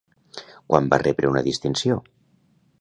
[0.71, 2.01] Quan va rebre una distinció?